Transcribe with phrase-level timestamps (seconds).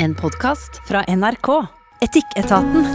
[0.00, 1.66] En podkast fra NRK.
[2.00, 2.86] Etikketaten.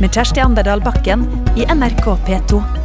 [0.00, 1.24] Med Kjersti Anderdal Bakken
[1.56, 2.83] i NRK P2.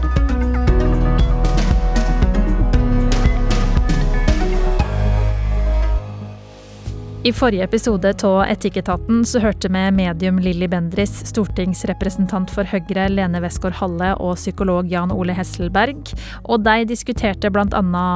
[7.29, 13.37] I forrige episode av Etikketaten så hørte vi medium Lilly Bendris, stortingsrepresentant for Høyre Lene
[13.43, 16.09] Westgård-Halle og psykolog Jan Ole Hesselberg.
[16.49, 18.07] Og de diskuterte bl.a.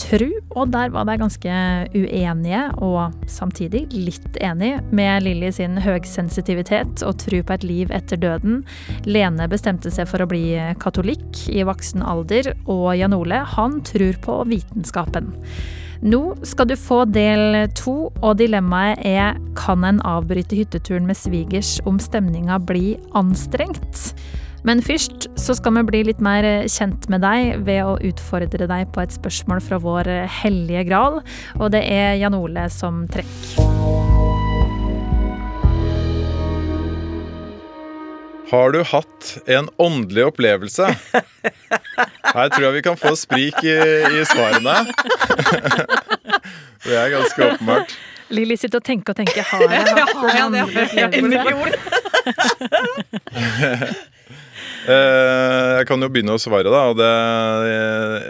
[0.00, 0.24] tru,
[0.56, 1.58] og der var de ganske
[1.92, 8.24] uenige, og samtidig litt enige, med Lilly sin høgsensitivitet og tru på et liv etter
[8.24, 8.62] døden.
[9.04, 10.46] Lene bestemte seg for å bli
[10.80, 15.34] katolikk i voksen alder, og Jan Ole han tror på vitenskapen.
[16.02, 21.76] Nå skal du få del to, og dilemmaet er kan en avbryte hytteturen med svigers
[21.86, 24.10] om stemninga blir anstrengt?
[24.66, 28.90] Men først så skal vi bli litt mer kjent med deg ved å utfordre deg
[28.94, 30.10] på et spørsmål fra vår
[30.42, 31.20] hellige gral,
[31.58, 34.11] og det er Jan Ole som trekker.
[38.52, 40.90] Har du hatt en åndelig opplevelse?
[41.12, 43.76] Her tror jeg vi kan få sprik i,
[44.20, 44.74] i svarene.
[46.84, 47.94] Det er ganske åpenbart.
[48.32, 49.44] Lilly sitter og tenker og tenker.
[49.44, 51.82] Har jeg hatt en åndelig opplevelse?
[54.82, 56.80] Eh, Jeg kan jo begynne å svare, da.
[56.90, 57.10] Og det,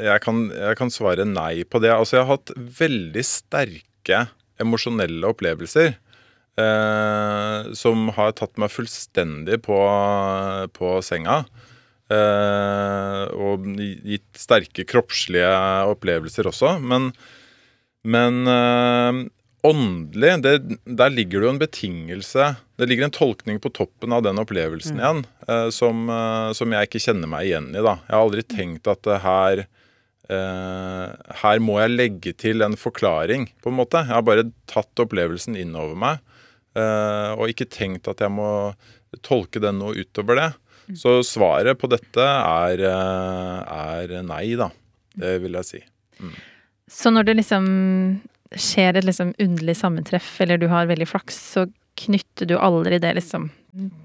[0.07, 1.93] jeg, kan, jeg kan svare nei på det.
[1.95, 4.25] Altså, jeg har hatt veldig sterke
[4.63, 5.95] emosjonelle opplevelser.
[6.61, 9.79] Eh, som har tatt meg fullstendig på,
[10.77, 11.43] på senga.
[12.13, 15.53] Eh, og gitt sterke kroppslige
[15.89, 16.75] opplevelser også.
[16.85, 17.09] Men,
[18.05, 19.23] men eh,
[19.65, 24.25] åndelig, det, der ligger det jo en betingelse Det ligger en tolkning på toppen av
[24.27, 27.79] den opplevelsen igjen eh, som, eh, som jeg ikke kjenner meg igjen i.
[27.81, 27.97] da.
[28.09, 29.67] Jeg har aldri tenkt at det her
[30.31, 34.01] Uh, Her må jeg legge til en forklaring, på en måte.
[34.07, 36.23] Jeg har bare tatt opplevelsen inn over meg.
[36.79, 38.51] Eh, og ikke tenkt at jeg må
[39.25, 40.51] tolke den noe utover det.
[40.99, 44.71] Så svaret på dette er, eh, er nei, da.
[45.13, 45.83] Det vil jeg si.
[46.91, 47.67] Så når det liksom
[48.53, 51.67] skjer et liksom underlig sammentreff, eller du har veldig flaks, så
[52.01, 53.51] knytter du aldri det liksom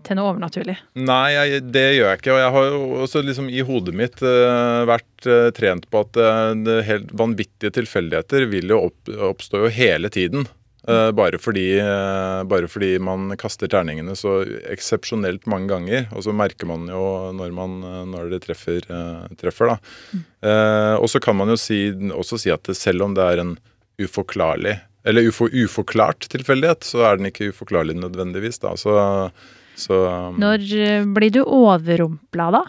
[0.07, 0.77] til noe overnaturlig?
[0.95, 2.35] Nei, jeg, det gjør jeg ikke.
[2.35, 6.19] Og jeg har jo også liksom i hodet mitt uh, vært uh, trent på at
[6.21, 10.47] uh, helt vanvittige tilfeldigheter vil jo opp, oppstå jo hele tiden.
[10.87, 14.39] Eh, bare, fordi, uh, bare fordi man kaster terningene så
[14.71, 16.05] eksepsjonelt mange ganger.
[16.15, 17.03] Og så merker man jo
[17.35, 19.79] når, man, eh, når det treffer, uh, treffer da.
[21.01, 23.57] Og så kan man jo si, også si at selv om det er en
[23.99, 24.77] uforklarlig
[25.07, 28.59] eller ufo, uforklart tilfeldighet, så er den ikke uforklarlig nødvendigvis.
[28.59, 28.95] da, så,
[29.79, 29.99] så
[30.35, 32.63] Når eh, blir du overrumpla da?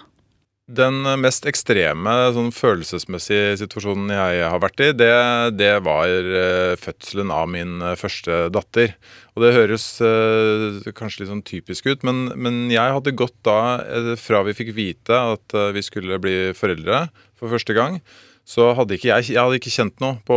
[0.68, 5.14] Den mest ekstreme sånn følelsesmessige situasjonen jeg har vært i, det,
[5.56, 8.92] det var eh, fødselen av min eh, første datter.
[9.32, 13.80] Og det høres eh, kanskje litt sånn typisk ut, men, men jeg hadde gått da,
[13.80, 17.06] eh, fra vi fikk vite at vi skulle bli foreldre
[17.40, 18.02] for første gang,
[18.48, 20.36] så hadde ikke jeg, jeg hadde ikke kjent noe på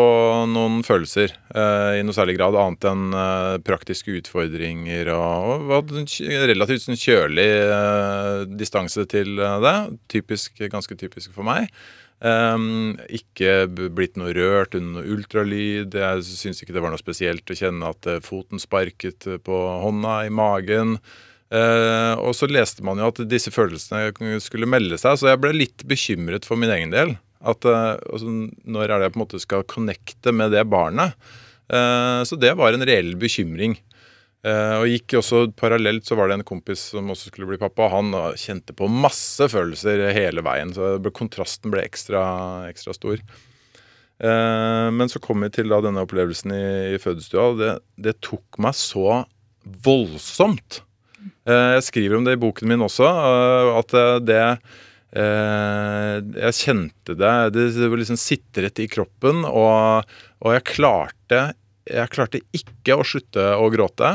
[0.52, 5.96] noen følelser eh, i noe særlig grad, annet enn eh, praktiske utfordringer og, og
[6.52, 9.76] relativt sånn kjølig eh, distanse til eh, det.
[10.12, 11.72] Typisk, ganske typisk for meg.
[12.22, 15.96] Ehm, ikke blitt noe rørt under noe ultralyd.
[15.98, 19.58] Jeg syns ikke det var noe spesielt å kjenne at eh, foten sparket eh, på
[19.82, 21.00] hånda, i magen.
[21.52, 25.56] Eh, og så leste man jo at disse følelsene skulle melde seg, så jeg ble
[25.58, 27.18] litt bekymret for min egen del.
[27.42, 31.16] At eh, altså, Når er det jeg på en måte skal connecte med det barnet?
[31.72, 33.78] Eh, så det var en reell bekymring.
[34.46, 37.90] Eh, og gikk også Parallelt så var det en kompis som også skulle bli pappa.
[37.94, 42.22] Han kjente på masse følelser hele veien, så ble, kontrasten ble ekstra,
[42.72, 43.24] ekstra stor.
[44.22, 48.76] Men så kom vi til da denne opplevelsen i, i fødestua, det, det tok meg
[48.78, 49.24] så
[49.82, 50.84] voldsomt.
[51.50, 53.08] Jeg skriver om det i boken min også,
[53.80, 54.44] at det
[55.12, 60.08] Jeg kjente det Det liksom sitret i kroppen, og,
[60.40, 61.42] og jeg klarte
[61.84, 64.14] Jeg klarte ikke å slutte å gråte.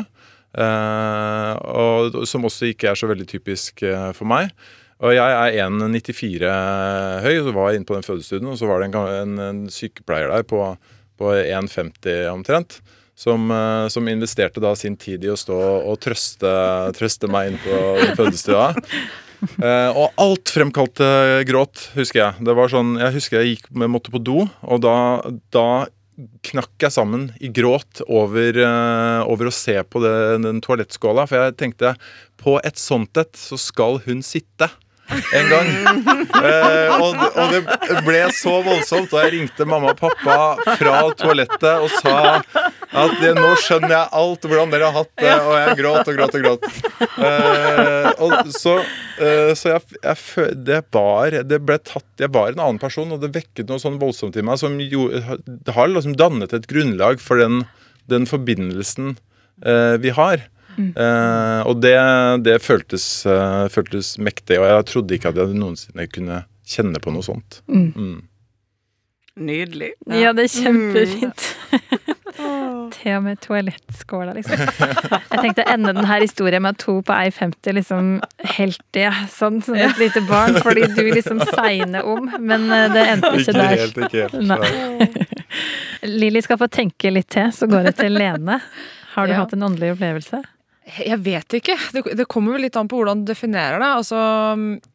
[0.57, 4.53] eh, og, som også ikke er så veldig typisk eh, for meg.
[5.05, 6.53] Og jeg er 1,94
[7.27, 9.59] høy, så var jeg inne på den fødestudien, og så var det en, en, en
[9.73, 10.63] sykepleier der på,
[11.21, 12.81] på 1,50 omtrent.
[13.17, 16.51] Som, eh, som investerte da sin tid i å stå og trøste,
[16.97, 17.79] trøste meg inn på
[18.19, 18.71] fødestua.
[19.57, 21.07] Eh, og alt fremkalte
[21.49, 22.47] gråt, husker jeg.
[22.47, 24.97] Det var sånn, Jeg husker jeg gikk, måtte på do, og da,
[25.53, 25.67] da
[26.47, 31.27] knakk jeg sammen i gråt over, eh, over å se på det, den toalettskåla.
[31.29, 31.95] For jeg tenkte
[32.41, 34.71] på et sånt et så skal hun sitte.
[35.09, 35.69] En gang.
[36.37, 41.85] Eh, og, og, det ble så voldsomt, og jeg ringte mamma og pappa fra toalettet
[41.85, 42.17] og sa
[42.97, 46.39] at nå skjønner jeg alt hvordan dere har hatt det, og jeg gråt og gråt
[46.39, 46.69] og gråt.
[47.27, 48.77] Eh, og så,
[49.23, 53.23] eh, så jeg, jeg, det var Det ble tatt Jeg var en annen person, og
[53.23, 57.41] det vekket noe sånn voldsomt i meg som jo, har liksom dannet et grunnlag for
[57.41, 57.65] den,
[58.11, 59.17] den forbindelsen
[59.65, 60.47] eh, vi har.
[60.77, 60.93] Mm.
[60.97, 61.97] Uh, og det,
[62.45, 67.15] det føltes, uh, føltes, mektig, og jeg trodde ikke at jeg noensinne kunne kjenne på
[67.15, 67.61] noe sånt.
[67.69, 67.93] Mm.
[67.97, 68.17] Mm.
[69.37, 69.93] Nydelig.
[70.07, 70.21] Ja.
[70.29, 71.49] ja, det er kjempefint.
[72.97, 74.61] Til og med toalettskåla, liksom.
[74.61, 78.11] Jeg tenkte å ende denne historien med to på 1,50 liksom
[78.57, 83.05] helt ja, sånn som et lite barn, fordi du liksom segner om, men eh, det
[83.15, 83.77] endte ikke, ikke der.
[83.83, 84.37] Helt, ikke helt.
[84.49, 86.11] Nei.
[86.17, 88.61] Lilly skal få tenke litt til, så går det til Lene.
[89.17, 89.43] Har du ja.
[89.43, 90.43] hatt en åndelig opplevelse?
[90.87, 91.75] Jeg vet ikke.
[91.93, 93.89] Det, det kommer vel litt an på hvordan du definerer det.
[93.99, 94.19] Altså,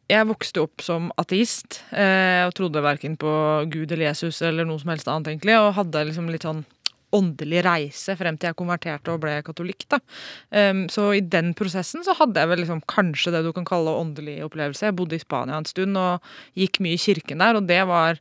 [0.08, 3.32] jeg vokste opp som ateist eh, og trodde verken på
[3.72, 5.58] Gud eller Jesus eller noe som helst annet, egentlig.
[5.60, 6.64] Og hadde liksom litt sånn
[7.12, 9.84] åndelig reise frem til jeg konverterte og ble katolikk.
[9.92, 10.00] da.
[10.48, 13.92] Um, så i den prosessen så hadde jeg vel liksom kanskje det du kan kalle
[14.00, 14.86] åndelig opplevelse.
[14.88, 16.24] Jeg bodde i Spania en stund og
[16.58, 18.20] gikk mye i kirken der, og det var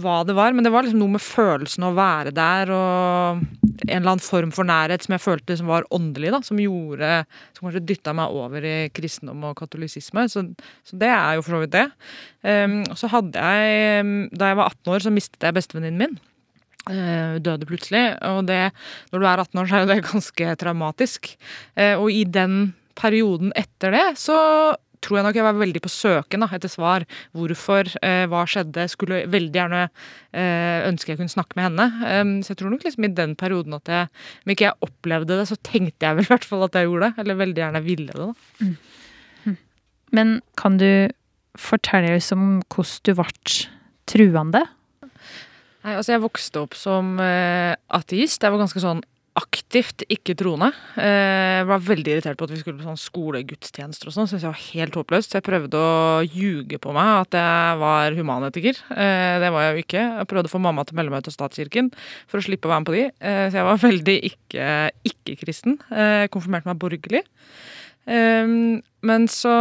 [0.00, 3.42] hva det var, men det var liksom noe med følelsen å være der og
[3.84, 7.10] en eller annen form for nærhet som jeg følte som var åndelig, da, som gjorde
[7.56, 10.24] Som kanskje dytta meg over i kristendom og katolisisme.
[10.30, 10.44] Så,
[10.86, 11.84] så, det er jo for så vidt det.
[12.42, 16.18] Um, så hadde jeg Da jeg var 18 år, så mistet jeg bestevenninnen min.
[16.88, 18.04] Uh, døde plutselig.
[18.28, 18.60] Og det,
[19.12, 21.32] når du er 18 år, så er jo det ganske traumatisk.
[21.78, 22.60] Uh, og i den
[22.98, 24.38] perioden etter det, så
[25.04, 27.06] tror jeg nok jeg var veldig på søken da, etter svar.
[27.36, 28.86] Hvorfor, eh, hva skjedde?
[28.92, 31.88] Skulle veldig gjerne eh, ønske jeg kunne snakke med henne.
[32.06, 34.08] Um, så jeg tror nok liksom i den perioden at jeg,
[34.44, 37.08] om ikke jeg opplevde det, så tenkte jeg vel i hvert fall at jeg gjorde
[37.10, 37.24] det.
[37.24, 38.26] Eller veldig gjerne ville det.
[38.26, 38.64] da.
[38.64, 38.74] Mm.
[39.44, 39.58] Mm.
[40.18, 40.90] Men kan du
[41.58, 43.68] fortelle oss om hvordan du ble
[44.08, 44.64] truende?
[45.84, 48.42] Nei, altså Jeg vokste opp som eh, ateist.
[48.42, 49.04] Jeg var ganske sånn
[49.38, 50.70] aktivt ikke troende.
[50.98, 54.28] Jeg eh, var veldig irritert på at vi skulle på sånn skolegudstjenester og sånn.
[54.30, 55.32] Syntes jeg var helt håpløst.
[55.32, 58.82] Så jeg prøvde å ljuge på meg at jeg var humanetiker.
[58.94, 60.04] Eh, det var jeg jo ikke.
[60.20, 61.90] Jeg prøvde å få mamma til å melde meg ut av statskirken
[62.30, 63.04] for å slippe å være med på de.
[63.08, 65.80] Eh, så jeg var veldig ikke-kristen.
[65.88, 67.24] Ikke konfirmerte meg borgerlig.
[68.08, 69.54] Men så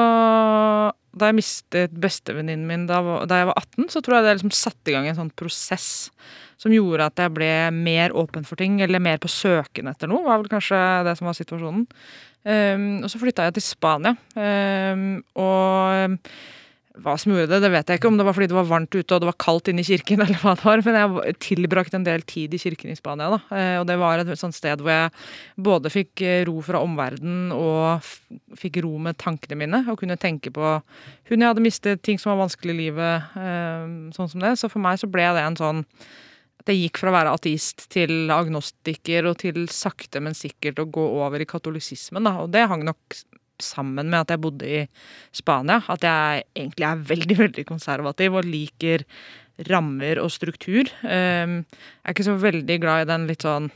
[1.18, 4.92] Da jeg mistet bestevenninnen min da, jeg var 18, så tror jeg det liksom satte
[4.92, 5.90] i gang en sånn prosess
[6.58, 10.26] som gjorde at jeg ble mer åpen for ting, eller mer på søken etter noe,
[10.26, 11.88] var vel kanskje det som var situasjonen.
[12.48, 14.14] Um, og så flytta jeg til Spania.
[14.38, 16.22] Um, og
[17.04, 18.10] hva som gjorde det, det vet jeg ikke.
[18.10, 20.22] Om det var fordi det var varmt ute og det var kaldt inne i kirken,
[20.26, 20.84] eller hva det var.
[20.86, 23.40] Men jeg tilbrakte en del tid i kirken i Spania, da.
[23.82, 25.12] Og det var et sånt sted hvor jeg
[25.68, 28.08] både fikk eh, ro fra omverdenen og
[28.58, 29.84] fikk ro med tankene mine.
[29.92, 30.78] Og kunne tenke på
[31.28, 33.36] hun jeg hadde mistet, ting som var vanskelig i livet,
[34.16, 34.56] sånn som det.
[34.58, 35.84] Så for meg så ble det en sånn
[36.68, 41.08] det gikk fra å være ateist til agnostiker og til sakte, men sikkert å gå
[41.22, 42.28] over i katolisismen.
[42.28, 42.38] Da.
[42.44, 43.18] Og det hang nok
[43.64, 44.84] sammen med at jeg bodde i
[45.36, 45.82] Spania.
[45.90, 49.06] At jeg egentlig er veldig, veldig konservativ og liker
[49.72, 50.90] rammer og struktur.
[51.02, 53.72] Ehm, jeg er ikke så veldig glad i den litt sånn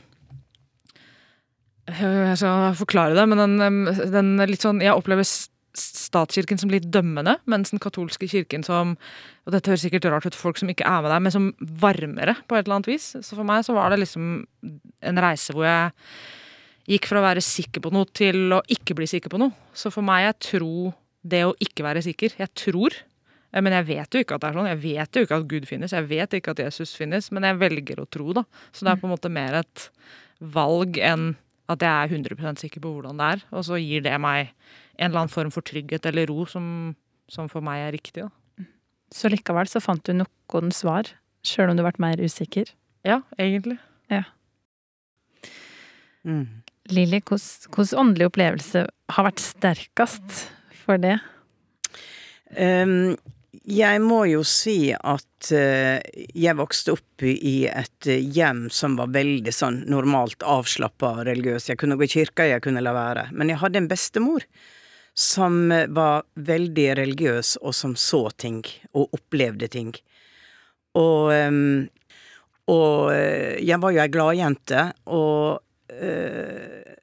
[1.90, 5.26] Jeg skal forklare det, men den, den litt sånn Jeg opplever
[5.78, 8.96] statskirken som litt dømmende, mens den katolske kirken som
[9.42, 11.48] og dette høres sikkert rart ut for folk som ikke er med der, men som
[11.82, 13.08] varmere på et eller annet vis.
[13.18, 14.44] Så for meg så var det liksom
[15.02, 15.90] en reise hvor jeg
[16.92, 19.54] gikk fra å være sikker på noe til å ikke bli sikker på noe.
[19.74, 22.36] Så for meg er tro det å ikke være sikker.
[22.38, 22.94] Jeg tror,
[23.52, 24.70] eh, men jeg vet jo ikke at det er sånn.
[24.72, 27.60] Jeg vet jo ikke at Gud finnes, jeg vet ikke at Jesus finnes, men jeg
[27.62, 28.44] velger å tro, da.
[28.70, 29.88] Så det er på en måte mer et
[30.42, 31.32] valg enn
[31.70, 33.44] at jeg er 100 sikker på hvordan det er.
[33.54, 34.52] Og så gir det meg
[34.98, 36.94] en eller annen form for trygghet eller ro som,
[37.30, 38.26] som for meg er riktig.
[38.26, 38.66] Da.
[39.12, 41.10] Så likevel så fant du noen svar,
[41.44, 42.70] sjøl om du ble mer usikker?
[43.06, 43.78] Ja, egentlig.
[44.12, 44.24] Ja.
[46.24, 46.62] Mm.
[46.92, 50.46] Lilly, hvilken åndelig opplevelse har vært sterkest
[50.84, 51.18] for det?
[52.56, 53.14] Um,
[53.68, 59.54] jeg må jo si at uh, jeg vokste opp i et hjem som var veldig
[59.54, 61.70] sånn normalt avslappa religiøs.
[61.70, 63.28] Jeg kunne gå i kirka, jeg kunne la være.
[63.36, 64.46] Men jeg hadde en bestemor
[65.14, 68.62] som var veldig religiøs, og som så ting,
[68.96, 69.92] og opplevde ting.
[70.96, 71.88] Og, ehm,
[72.72, 75.60] og eh, jeg var jo ei gladjente, og
[75.92, 76.96] øh,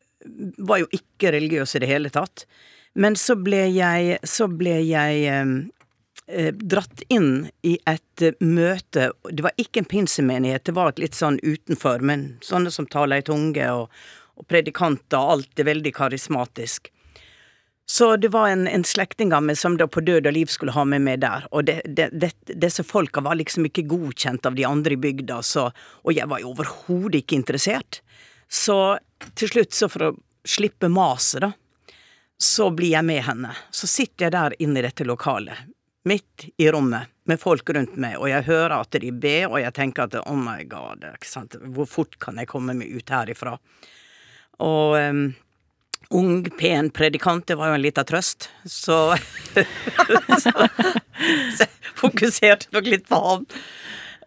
[0.58, 2.46] var jo ikke religiøs i det hele tatt.
[2.94, 9.54] Men så ble jeg, så ble jeg øh, dratt inn i et møte Det var
[9.62, 13.70] ikke en pinsemenighet, det var et litt sånn utenfor, men sånne som taler i tunge,
[13.70, 13.94] og,
[14.34, 16.90] og predikanter, alt er veldig karismatisk
[17.92, 20.76] Så det var en, en slektning av meg som da på død og liv skulle
[20.76, 21.48] ha med meg der.
[21.50, 25.40] Og det, det, det, disse folka var liksom ikke godkjent av de andre i bygda,
[25.42, 25.64] så,
[26.06, 28.04] og jeg var jo overhodet ikke interessert.
[28.46, 28.78] Så
[29.34, 30.12] til slutt, så for å
[30.46, 31.50] slippe maset, da,
[32.38, 33.58] så blir jeg med henne.
[33.74, 35.66] Så sitter jeg der inne i dette lokalet,
[36.06, 39.74] midt i rommet, med folk rundt meg, og jeg hører at de ber, og jeg
[39.82, 41.10] tenker at oh my god,
[41.74, 43.58] hvor fort kan jeg komme meg ut herifra?
[44.62, 45.30] Og um,
[46.10, 49.16] ung, pen predikant, det var jo en lita trøst, så,
[50.44, 50.54] så,
[51.58, 53.46] så jeg fokuserte nok litt på han.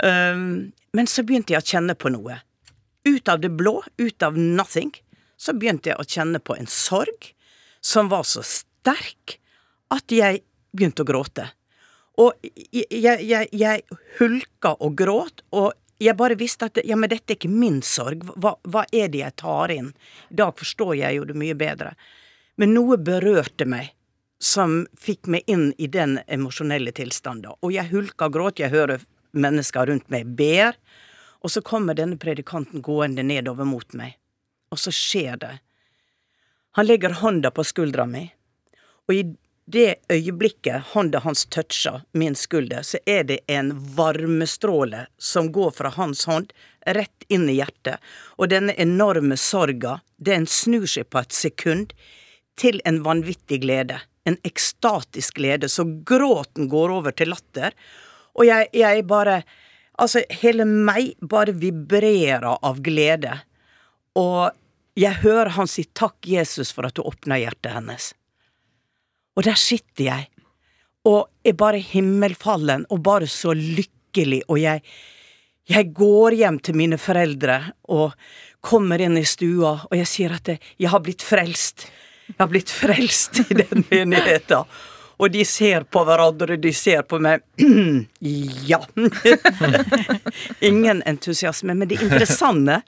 [0.02, 0.44] Um,
[0.92, 2.38] men så begynte jeg å kjenne på noe.
[3.08, 4.92] Ut av det blå, ut av nothing,
[5.36, 7.32] så begynte jeg å kjenne på en sorg
[7.82, 9.38] som var så sterk
[9.92, 11.48] at jeg begynte å gråte.
[12.20, 12.36] Og
[12.70, 15.72] jeg, jeg, jeg hulka og gråt, og
[16.02, 18.24] jeg bare visste at ja, men dette er ikke min sorg.
[18.36, 19.92] Hva, hva, er det jeg tar inn?
[20.30, 21.94] I dag forstår jeg jo det mye bedre.
[22.60, 23.92] Men noe berørte meg
[24.42, 27.54] som fikk meg inn i den emosjonelle tilstanden.
[27.62, 30.76] Og jeg hulka og gråter, Jeg hører mennesker rundt meg ber.
[31.42, 34.18] Og så kommer denne predikanten gående nedover mot meg.
[34.70, 35.54] Og så skjer det.
[36.78, 38.32] Han legger hånda på skuldra mi,
[39.04, 39.22] og i
[39.64, 45.92] det øyeblikket hånda hans toucher min skulder, så er det en varmestråle som går fra
[45.94, 46.52] hans hånd
[46.86, 48.02] rett inn i hjertet.
[48.38, 51.94] Og denne enorme sorga, den snur seg på et sekund
[52.58, 54.00] til en vanvittig glede.
[54.26, 55.70] En ekstatisk glede.
[55.70, 57.74] Så gråten går over til latter.
[58.34, 59.42] Og jeg, jeg bare
[60.00, 63.34] Altså, hele meg bare vibrerer av glede.
[64.18, 64.50] Og
[64.98, 68.08] jeg hører han si takk, Jesus, for at du åpna hjertet hennes.
[69.36, 70.28] Og der sitter jeg,
[71.08, 74.82] og er bare himmelfallen og bare så lykkelig, og jeg,
[75.68, 77.58] jeg går hjem til mine foreldre
[77.90, 78.14] og
[78.62, 81.88] kommer inn i stua, og jeg sier at jeg har blitt frelst.
[82.28, 84.68] Jeg har blitt frelst i den menigheten.
[85.22, 87.42] Og de ser på hverandre, de ser på meg.
[88.70, 88.80] ja.
[90.70, 91.76] Ingen entusiasme.
[91.78, 92.80] Men det interessante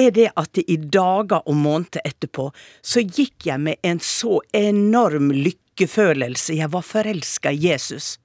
[0.00, 2.48] er det at i dager og måneder etterpå
[2.82, 6.54] så gikk jeg med en så enorm lykke lykkefølelse.
[6.54, 8.18] Jeg var forelska i Jesus.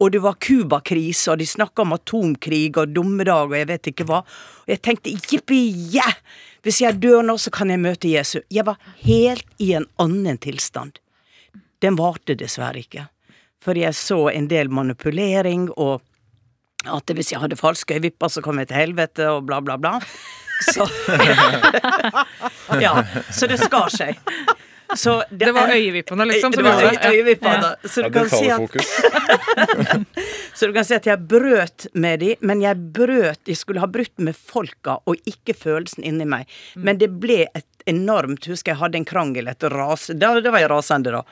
[0.00, 4.04] Og det var Cuba-krise, og de snakka om atomkrig og dommedag og jeg vet ikke
[4.04, 4.24] hva.
[4.64, 6.14] Og jeg tenkte jippi, yeah!
[6.62, 8.42] Hvis jeg dør nå, så kan jeg møte Jesus.
[8.50, 10.98] Jeg var helt i en annen tilstand.
[11.80, 13.06] Den varte dessverre ikke.
[13.60, 16.00] For jeg så en del manipulering og
[16.84, 20.00] at hvis jeg hadde falske øyevipper, så kom jeg til helvete, og bla, bla, bla.
[20.72, 20.84] Så
[22.82, 23.04] Ja.
[23.32, 24.18] Så det skar seg.
[24.96, 26.52] Så det, det var øyevippene, liksom?
[26.52, 27.70] Det var øy, øyevippene.
[27.82, 27.88] Ja.
[27.88, 28.76] Så, du kan si at,
[30.58, 33.88] så du kan si at jeg brøt med de, men jeg brøt Jeg skulle ha
[33.90, 36.48] brutt med folka og ikke følelsen inni meg.
[36.74, 36.86] Mm.
[36.88, 40.08] Men det ble et enormt Husker jeg hadde en krangel, et ras...
[40.14, 41.24] Da, det var jeg rasende, da.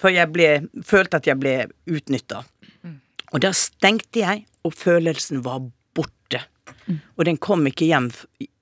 [0.00, 0.48] For jeg ble,
[0.86, 1.56] følte at jeg ble
[1.90, 2.42] utnytta.
[2.82, 2.98] Mm.
[3.34, 5.60] Og da stengte jeg, og følelsen var
[5.94, 6.40] borte.
[7.16, 8.10] Og den kom ikke hjem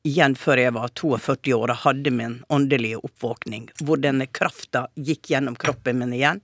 [0.06, 5.32] igjen før jeg var 42 år og hadde min åndelige oppvåkning, hvor denne krafta gikk
[5.32, 6.40] gjennom kroppen min igjen.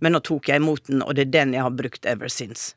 [0.00, 2.74] Men nå tok jeg imot den, og det er den jeg har brukt ever since.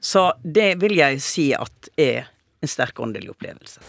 [0.00, 2.30] Så det vil jeg si at er
[2.62, 3.82] en sterk åndelig opplevelse.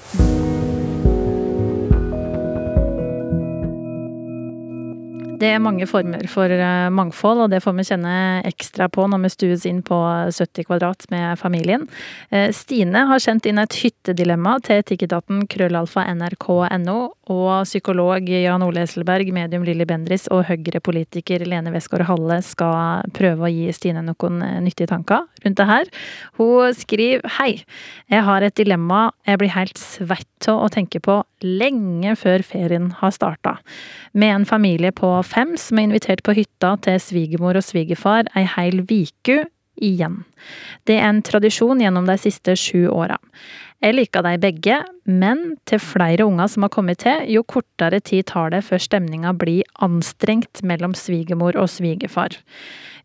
[5.35, 8.15] Det er mange former for eh, mangfold, og det får vi kjenne
[8.47, 9.97] ekstra på når vi stues inn på
[10.31, 11.87] 70 kvadrat med familien.
[12.29, 16.97] Eh, Stine har sendt inn et hyttedilemma til etikketaten krøllalfa nrk.no,
[17.35, 23.47] og psykolog Jan Ole Esselberg, medium Lilly Bendris og Høyre-politiker Lene Westgård Halle skal prøve
[23.47, 25.91] å gi Stine noen eh, nyttige tanker rundt det her.
[26.39, 27.51] Hun skriver Hei,
[28.13, 32.89] jeg har et dilemma jeg blir helt svett av å tenke på lenge før ferien
[32.99, 33.57] har starta.
[34.13, 38.47] Med en familie på fem som er invitert på hytta til svigermor og svigerfar ei
[38.55, 39.43] heil viku
[39.81, 40.23] igjen.
[40.87, 43.17] Det er en tradisjon gjennom de siste sju åra.
[43.83, 48.25] Jeg liker de begge, men til flere unger som har kommet til, jo kortere tid
[48.31, 52.39] tar det før stemninga blir anstrengt mellom svigermor og svigerfar.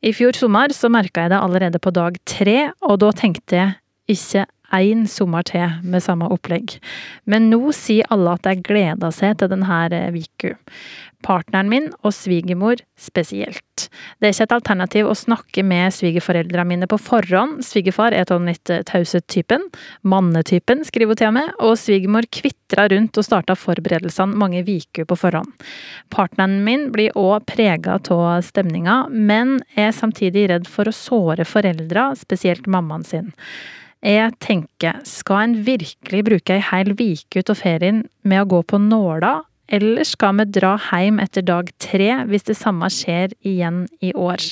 [0.01, 4.17] I fjor sommer så merka jeg det allerede på dag tre, og da tenkte jeg
[4.17, 6.79] ikke én sommer til med samme opplegg.
[7.27, 10.55] Men nå sier alle at de gleder seg til denne viku.
[11.21, 13.89] Partneren min og svigermor spesielt.
[14.21, 17.61] Det er ikke et alternativ å snakke med svigerforeldrene mine på forhånd.
[17.65, 19.67] Svigerfar er den litt tause typen.
[20.01, 21.51] Mannetypen, skriver hun til meg.
[21.61, 25.53] Og svigermor kvitra rundt og starta forberedelsene mange viker på forhånd.
[26.13, 32.15] Partneren min blir òg prega av stemninga, men er samtidig redd for å såre foreldra,
[32.17, 33.35] spesielt mammaen sin.
[34.01, 38.63] Jeg tenker, skal en virkelig bruke ei heil uke ut av ferien med å gå
[38.73, 43.85] på nåla, eller skal vi dra hjem etter dag tre hvis det samme skjer igjen
[44.03, 44.43] i år?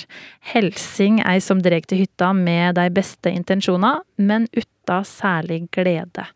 [0.52, 6.28] Helsing ei som drar til hytta med de beste intensjoner, men uten særlig glede.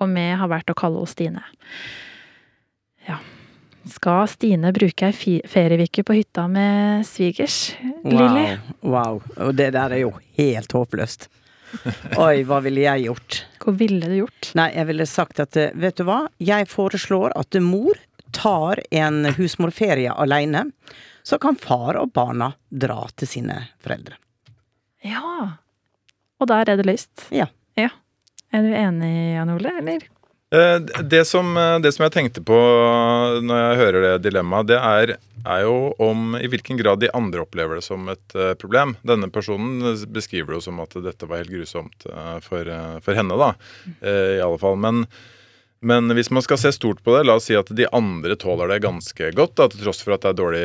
[0.00, 1.42] Og vi har valgt å kalle henne Stine.
[3.08, 3.18] Ja.
[3.90, 8.58] Skal Stine bruke ei ferieuke på hytta med svigers, Lilly?
[8.84, 9.22] Wow, wow.
[9.48, 11.26] Og det der er jo helt håpløst.
[12.18, 13.38] Oi, hva ville jeg gjort?
[13.62, 14.50] Hva ville du gjort?
[14.58, 17.98] Nei, jeg ville sagt at vet du hva, jeg foreslår at mor
[18.32, 20.66] tar en husmorferie aleine.
[21.22, 24.16] Så kan far og barna dra til sine foreldre.
[25.06, 25.58] Ja.
[26.40, 27.28] Og der er det løst?
[27.34, 27.46] Ja.
[27.78, 27.92] ja.
[28.52, 30.08] Er du enig, Jan Ole, eller?
[30.52, 32.56] Eh, det som, eh, det som, jeg tenkte på
[33.40, 35.14] når jeg hører det dilemmaet, det er,
[35.44, 38.96] er, jo om i hvilken grad de andre opplever det som et uh, problem.
[39.06, 39.82] Denne personen
[40.12, 43.52] beskriver det jo som at dette var helt grusomt uh, for, uh, for, henne, da.
[44.02, 44.78] I alle fall.
[44.80, 45.04] Men,
[45.84, 48.70] men, hvis man skal se stort på det, la oss si at de andre tåler
[48.70, 50.64] det ganske godt, da, til tross for at det dårlig,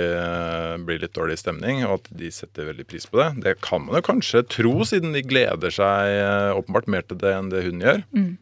[0.88, 3.30] blir litt dårlig stemning, og at de setter veldig pris på det.
[3.46, 7.54] Det kan man jo kanskje tro, siden de gleder seg åpenbart mer til det enn
[7.54, 8.04] det hun gjør.
[8.14, 8.36] Mm.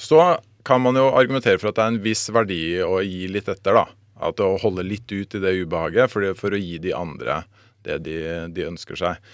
[0.00, 0.20] Så
[0.64, 3.76] kan man jo argumentere for at det er en viss verdi å gi litt etter.
[3.76, 4.03] da.
[4.24, 7.42] At Å holde litt ut i det ubehaget for, for å gi de andre
[7.84, 8.18] det de,
[8.56, 9.32] de ønsker seg.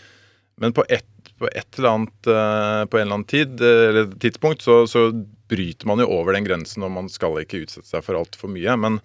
[0.61, 1.07] Men på et,
[1.41, 5.11] på et, eller annet, eh, på en eller annen tid, eller tidspunkt så, så,
[5.51, 8.77] bryter man jo over den grensen, og man skal ikke utsette seg for altfor mye.
[8.79, 9.01] Men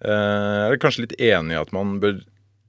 [0.00, 2.22] eh, er kanskje litt enig i at man bør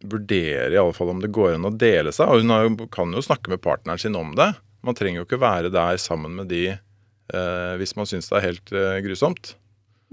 [0.03, 2.27] vurdere i alle fall om det går an å dele seg.
[2.27, 4.50] Og hun jo, kan jo snakke med partneren sin om det.
[4.84, 8.48] Man trenger jo ikke være der sammen med de eh, hvis man syns det er
[8.50, 9.53] helt eh, grusomt.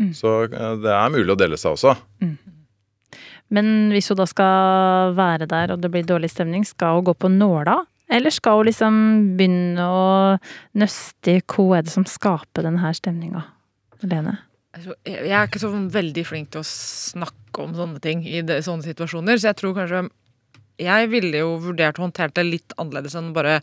[0.00, 0.11] Mm.
[0.16, 1.95] Så eh, det er mulig å dele seg også.
[2.25, 2.37] Mm.
[3.50, 7.16] Men hvis hun da skal være der og det blir dårlig stemning, skal hun gå
[7.19, 7.80] på nåla?
[8.11, 9.00] Eller skal hun liksom
[9.38, 10.04] begynne å
[10.78, 13.45] nøste i hva er det som skaper denne stemninga?
[14.07, 14.38] Lene?
[14.75, 18.87] Altså, jeg er ikke så veldig flink til å snakke om sånne ting i sånne
[18.87, 20.04] situasjoner, så jeg tror kanskje
[20.80, 23.59] jeg ville jo vurdert å håndtere det litt annerledes enn bare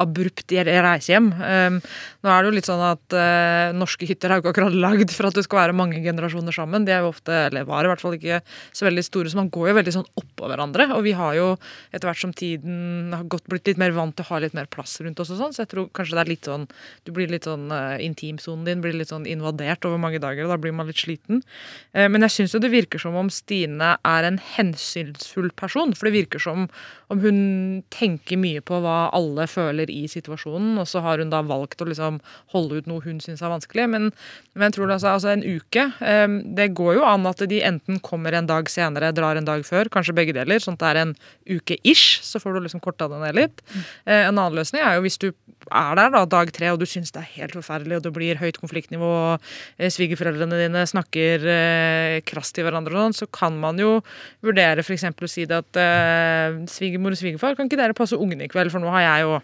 [0.00, 1.30] abrupt reise hjem.
[1.36, 1.78] Um,
[2.24, 5.12] nå er det jo litt sånn at uh, norske hytter er jo ikke akkurat lagd
[5.14, 6.86] for at det skal være mange generasjoner sammen.
[6.86, 9.50] De er jo ofte, eller var i hvert fall ikke så veldig store, så man
[9.52, 10.88] går jo veldig sånn oppå hverandre.
[10.96, 11.48] Og vi har jo
[11.92, 14.70] etter hvert som tiden har gått blitt litt mer vant til å ha litt mer
[14.70, 16.66] plass rundt oss og sånn, så jeg tror kanskje det er litt sånn
[17.06, 20.54] Du blir litt sånn uh, Intimsonen din blir litt sånn invadert over mange dager, og
[20.54, 21.42] da blir man litt sliten.
[21.96, 26.08] Uh, men jeg syns jo det virker som om Stine er en hensynsfull person, for
[26.08, 26.68] det virker som
[27.10, 27.40] om hun
[27.92, 31.88] tenker mye på hva alle føler i situasjonen, og så har hun da valgt å
[31.88, 32.20] liksom
[32.54, 33.88] holde ut noe hun syns er vanskelig.
[33.92, 34.10] Men,
[34.58, 38.00] men tror det altså, altså en uke um, Det går jo an at de enten
[38.04, 41.02] kommer en dag senere, drar en dag før, kanskje begge deler, sånn at det er
[41.04, 41.14] en
[41.50, 43.64] uke ish, så får du liksom korta det ned litt.
[43.70, 43.80] Mm.
[43.82, 46.86] Uh, en annen løsning er jo hvis du er der da dag tre og du
[46.88, 51.46] syns det er helt forferdelig, og det blir høyt konfliktnivå, og uh, svigerforeldrene dine snakker
[51.50, 53.98] eh, krast til hverandre og sånn, så kan man jo
[54.44, 55.06] vurdere f.eks.
[55.10, 58.72] å si det at eh, svigermor og svigerfar, kan ikke dere passe ungene i kveld,
[58.72, 59.40] for nå har jeg jo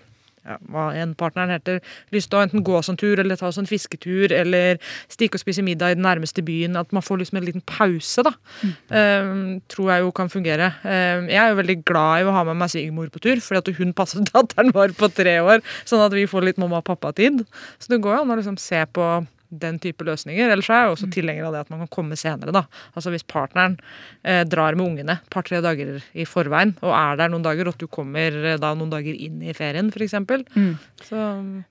[0.46, 1.80] ja, hva enn partneren heter,
[2.14, 4.80] lyst til å enten gå oss en tur eller ta oss en fisketur eller
[5.12, 6.78] stikke og spise middag i den nærmeste byen.
[6.78, 8.34] At man får liksom en liten pause, da.
[8.62, 8.74] Mm.
[8.96, 10.72] Um, tror jeg jo kan fungere.
[10.84, 13.62] Um, jeg er jo veldig glad i å ha med meg svigermor på tur, fordi
[13.62, 16.88] at hun passet datteren vår på tre år, sånn at vi får litt mamma og
[16.88, 17.42] pappa-tid.
[17.82, 19.10] Så det går jo an å liksom se på
[19.48, 20.50] den type løsninger.
[20.50, 21.14] Ellers er jeg også mm.
[21.14, 22.54] tilhenger av det at man kan komme senere.
[22.54, 22.64] da.
[22.94, 23.76] Altså Hvis partneren
[24.22, 27.76] eh, drar med ungene et par-tre dager i forveien og er der noen dager, og
[27.76, 30.16] at du kommer eh, da noen dager inn i ferien f.eks.
[30.56, 30.72] Mm.
[31.06, 31.26] Så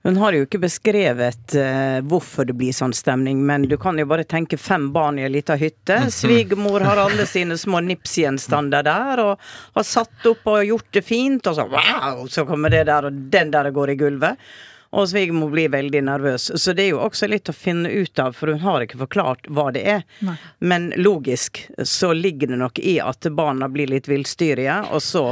[0.06, 4.08] Hun har jo ikke beskrevet eh, hvorfor det blir sånn stemning, men du kan jo
[4.08, 6.00] bare tenke fem barn i ei lita hytte.
[6.14, 11.46] Svigermor har alle sine små Nips-gjenstander der, og har satt opp og gjort det fint,
[11.46, 14.48] og så wow, så kommer det der, og den der går i gulvet.
[14.96, 16.48] Og svigermor blir veldig nervøs.
[16.56, 19.50] Så det er jo også litt å finne ut av, for hun har ikke forklart
[19.52, 20.06] hva det er.
[20.24, 20.36] Nei.
[20.58, 25.26] Men logisk så ligger det nok i at barna blir litt villstyrige, og så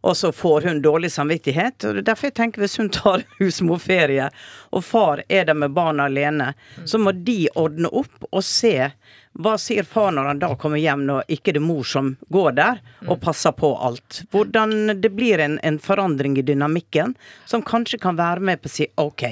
[0.00, 1.84] og så får hun dårlig samvittighet.
[1.84, 4.28] og Derfor jeg tenker hvis hun tar husmorferie,
[4.70, 6.52] og far er der med barna alene,
[6.84, 8.92] så må de ordne opp og se
[9.38, 12.56] hva sier far når han da kommer hjem, når ikke det er mor som går
[12.58, 13.22] der og mm.
[13.22, 14.22] passer på alt?
[14.34, 17.14] Hvordan det blir en, en forandring i dynamikken
[17.46, 19.24] som kanskje kan være med på å si OK,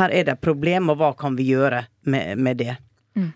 [0.00, 2.78] her er det et problem, og hva kan vi gjøre med, med det?
[3.16, 3.32] Mm.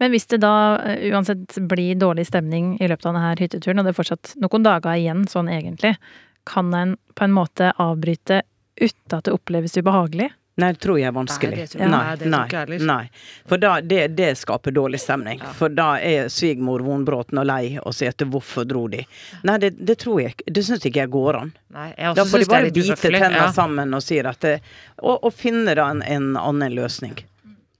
[0.00, 3.88] Men hvis det da eh, uansett blir dårlig stemning i løpet av denne hytteturen, og
[3.88, 5.94] det er fortsatt noen dager igjen sånn egentlig,
[6.48, 8.42] kan en på en måte avbryte
[8.80, 10.30] uten at det oppleves ubehagelig?
[10.58, 11.56] Nei, det tror jeg er vanskelig.
[11.56, 13.04] Nei, det, nei, det nei, nei,
[13.46, 15.38] For da, det, det, skaper dårlig stemning.
[15.38, 15.52] Ja.
[15.54, 19.04] For da er svigermor vonbråten og lei og sier etter hvorfor dro de.
[19.46, 21.52] Nei, det, det tror jeg Det syns ikke jeg går an.
[21.76, 23.48] Nei, jeg da får de bare bite tennene ja.
[23.54, 24.56] sammen og sier at det,
[24.98, 27.14] og, og finne da en, en annen løsning.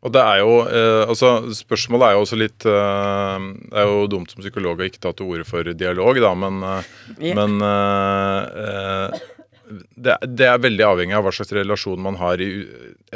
[0.06, 4.04] Og det er jo, eh, altså Spørsmålet er jo også litt eh, Det er jo
[4.12, 7.34] dumt som psykolog å ikke ta til orde for dialog, da, men, eh, yeah.
[7.34, 9.26] men eh, eh,
[9.68, 12.50] det, det er veldig avhengig av hva slags relasjon man har i,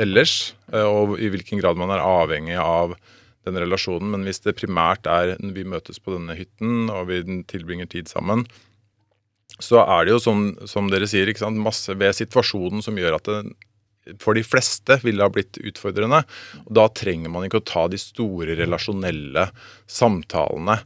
[0.00, 2.96] ellers, eh, og i hvilken grad man er avhengig av
[3.46, 4.12] den relasjonen.
[4.14, 8.46] Men hvis det primært er vi møtes på denne hytten og vi tilbringer tid sammen,
[9.62, 13.42] så er det jo som, som dere sier, masse ved situasjonen som gjør at det
[14.18, 16.22] for de fleste ville ha blitt utfordrende.
[16.66, 19.48] Og da trenger man ikke å ta de store relasjonelle
[19.90, 20.78] samtalene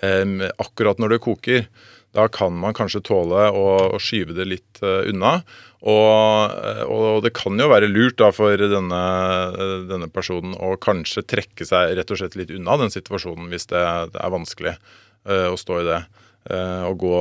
[0.00, 1.66] eh, akkurat når det koker.
[2.12, 5.38] Da kan man kanskje tåle å, å skyve det litt eh, unna.
[5.82, 9.02] Og, eh, og det kan jo være lurt da for denne,
[9.50, 13.66] eh, denne personen å kanskje trekke seg rett og slett litt unna den situasjonen hvis
[13.72, 13.82] det,
[14.14, 16.02] det er vanskelig uh, å stå i det.
[16.42, 17.18] Uh, og gå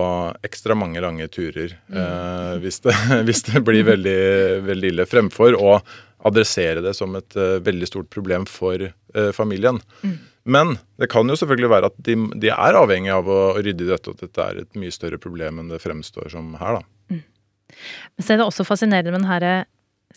[0.47, 2.95] ekstra mange lange turer eh, hvis, det,
[3.27, 4.21] hvis det blir veldig,
[4.69, 5.10] veldig ille.
[5.10, 5.75] Fremfor å
[6.30, 8.91] adressere det som et veldig stort problem for
[9.34, 9.80] familien.
[10.43, 13.91] Men det kan jo selvfølgelig være at de, de er avhengig av å rydde i
[13.91, 16.80] dette, og at dette er et mye større problem enn det fremstår som her.
[16.80, 17.19] da.
[18.17, 19.45] Men så er det også fascinerende med den her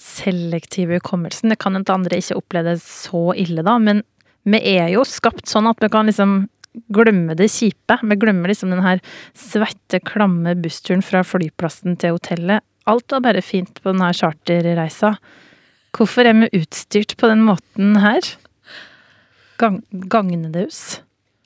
[0.01, 1.53] selektive hukommelsen.
[1.53, 4.03] Det kan hende andre ikke oppleve det så ille, da, men
[4.45, 6.45] vi er jo skapt sånn at vi kan liksom
[6.93, 7.97] glemme det kjipe.
[8.03, 9.01] Vi glemmer liksom den her
[9.39, 12.65] svette, klamme bussturen fra flyplassen til hotellet.
[12.91, 15.15] Alt var bare fint på den her charterreisa.
[15.95, 18.35] Hvorfor er vi utstyrt på den måten her?
[19.59, 19.83] Gang,
[20.65, 21.01] oss?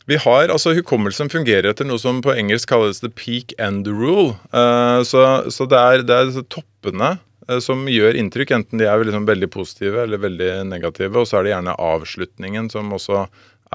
[0.09, 4.38] Vi har, altså Hukommelsen fungerer etter noe som på engelsk kalles the peak end rule.
[4.55, 7.11] Uh, så, så det er, det er toppene
[7.44, 11.12] eh, som gjør inntrykk, enten de er liksom veldig positive eller veldig negative.
[11.12, 13.27] Og så er det gjerne avslutningen som også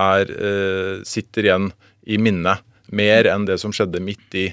[0.01, 1.69] er, uh, sitter igjen
[2.09, 2.65] i minnet.
[2.93, 4.47] Mer enn det som skjedde midt i.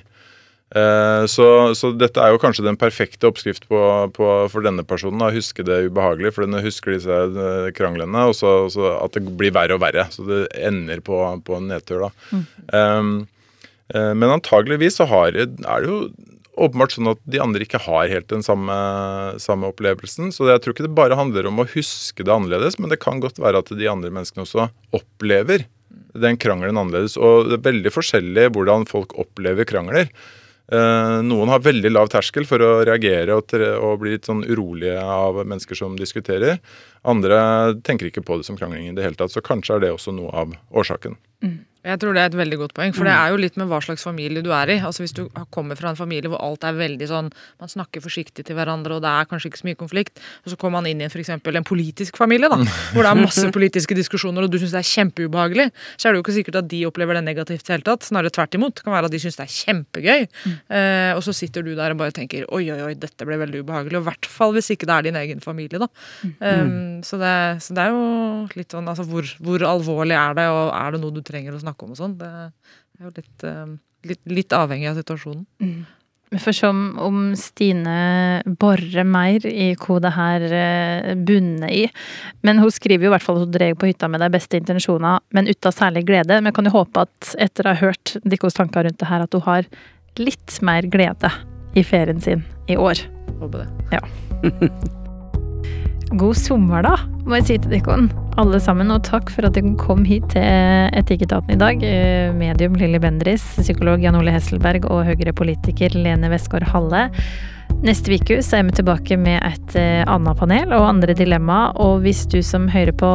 [0.71, 3.81] Eh, Så, så dette er jo kanskje den perfekte oppskrift på,
[4.15, 5.23] på, for denne personen.
[5.27, 9.25] Å huske det ubehagelig, for den husker disse eh, kranglene, og så, så at det
[9.41, 10.07] blir verre og verre.
[10.15, 12.43] Så det ender på, på en nedtur, da.
[12.71, 13.15] Um,
[13.95, 16.05] eh, men antageligvis så har, er det jo
[16.61, 18.75] åpenbart sånn at de andre ikke har helt den samme,
[19.41, 20.31] samme opplevelsen.
[20.35, 23.23] Så jeg tror ikke det bare handler om å huske det annerledes, men det kan
[23.23, 25.65] godt være at de andre menneskene også opplever
[26.21, 27.17] den krangelen annerledes.
[27.17, 30.11] Og det er veldig forskjellig hvordan folk opplever krangler.
[30.71, 35.01] Eh, noen har veldig lav terskel for å reagere og, og bli litt sånn urolige
[35.03, 36.61] av mennesker som diskuterer.
[37.11, 37.41] Andre
[37.87, 40.15] tenker ikke på det som krangling i det hele tatt, så kanskje er det også
[40.15, 41.19] noe av årsaken.
[41.81, 43.79] Jeg tror det er et veldig godt poeng, for det er jo litt med hva
[43.81, 44.77] slags familie du er i.
[44.85, 45.23] Altså Hvis du
[45.55, 47.31] kommer fra en familie hvor alt er veldig sånn
[47.63, 50.59] Man snakker forsiktig til hverandre, og det er kanskje ikke så mye konflikt, og så
[50.61, 52.59] kommer man inn i for eksempel en politisk familie, da,
[52.93, 56.21] hvor det er masse politiske diskusjoner, og du syns det er kjempeubehagelig, så er det
[56.21, 58.05] jo ikke sikkert at de opplever det negativt i det hele tatt.
[58.07, 58.77] Snarere tvert imot.
[58.77, 60.29] Det kan være at de syns det er kjempegøy.
[60.77, 63.65] Eh, og så sitter du der og bare tenker oi, oi, oi, dette ble veldig
[63.65, 63.99] ubehagelig.
[63.99, 65.89] Og i hvert fall hvis ikke det er din egen familie, da.
[66.41, 68.05] Um, så, det, så det er jo
[68.59, 71.63] litt sånn altså hvor, hvor alvorlig er det, og er det noe du trenger å
[71.63, 72.19] snakke om og sånn?
[72.19, 73.79] Det er jo litt, um,
[74.09, 75.47] litt, litt avhengig av situasjonen.
[76.31, 81.89] Vi får se om, om Stine borer mer i hva det her eh, bunner i.
[82.47, 84.61] Men hun skriver jo i hvert fall at hun drar på hytta med de beste
[84.61, 86.39] intensjoner, men uten særlig glede.
[86.39, 89.27] Men jeg kan jo håpe at etter å ha hørt deres tanker rundt det her,
[89.27, 89.67] at hun har
[90.23, 91.33] litt mer glede
[91.75, 93.03] i ferien sin i år.
[93.43, 94.03] Håper det.
[96.21, 96.95] God sommer, da,
[97.27, 97.99] må jeg si til dere
[98.41, 98.91] alle sammen.
[98.95, 100.43] Og takk for at dere kom hit til
[100.97, 101.85] Etikketaten i dag.
[101.85, 107.09] Eh, Medium Lilly Bendris, psykolog Jan Ole Hesselberg og Høyre-politiker Lene Westgård Halle.
[107.81, 111.61] Neste uke er vi tilbake med et eh, annet panel og andre dilemma.
[111.81, 113.09] Og hvis du som hører på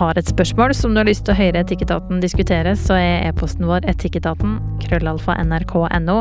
[0.00, 3.68] har et spørsmål som du har lyst til å høre Etikketaten diskutere, så er e-posten
[3.70, 6.18] vår etikketaten krøllalfa nrk.no.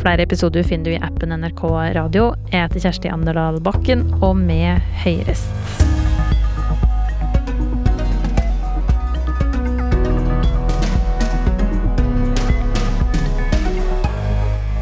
[0.00, 1.66] Flere episoder finner du i appen NRK
[1.98, 2.30] Radio.
[2.54, 5.44] Jeg heter Kjersti Anderdal Bakken, og med høres.